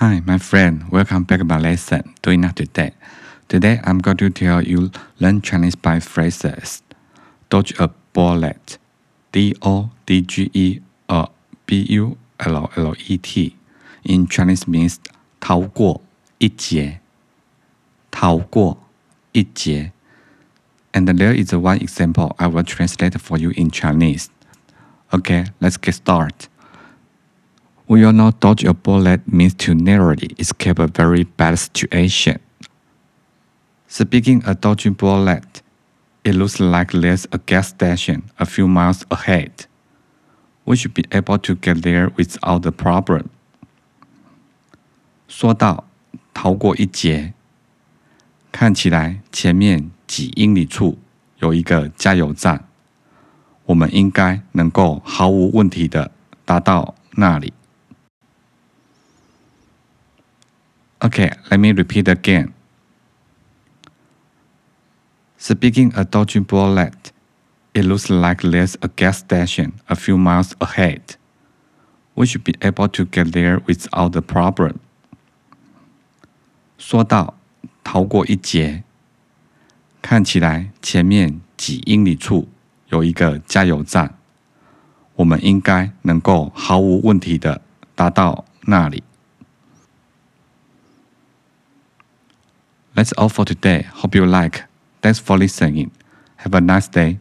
[0.00, 0.90] Hi, my friend.
[0.90, 2.14] Welcome back to my lesson.
[2.22, 2.92] Doing that today.
[3.48, 6.82] Today, I'm going to tell you learn Chinese by phrases.
[7.48, 8.78] Dodge a bullet.
[9.32, 11.28] D O D G E a
[11.66, 13.56] B U L L E T.
[14.04, 14.98] In Chinese means
[15.40, 16.02] 逃过
[16.38, 17.00] 一劫。
[18.10, 18.78] 逃过
[19.32, 19.92] 一劫。
[20.92, 24.28] And there is one example I will translate for you in Chinese.
[25.12, 26.48] Okay, let's get started.
[27.90, 32.40] We all know dodge a bullet means to narrowly escape a very bad situation.
[33.88, 35.62] Speaking of dodging bullet,
[36.24, 39.66] it looks like there's a gas station a few miles ahead.
[40.64, 43.26] We should be able to get there without a problem.
[45.28, 45.84] 说到
[46.34, 47.34] 逃过一劫，
[48.50, 50.98] 看起来前面几英里处
[51.38, 52.64] 有一个加油站，
[53.66, 56.10] 我们应该能够毫无问题的
[56.44, 57.52] 达到那里。
[61.00, 62.52] Okay, let me repeat again.
[65.38, 67.12] Speaking of dodging bullet,
[67.74, 71.16] it looks like there's a gas station a few miles ahead.
[72.14, 74.76] We should be able to get there without a problem.
[76.78, 77.34] 说到
[77.84, 78.82] 逃过一劫，
[80.00, 82.48] 看起来前面几英里处
[82.88, 84.14] 有一个加油站，
[85.16, 87.60] 我们应该能够毫无问题的
[87.94, 89.02] 达到那里。
[92.93, 93.83] That's all for today.
[93.83, 94.63] Hope you like.
[95.01, 95.91] Thanks for listening.
[96.37, 97.19] Have a nice day.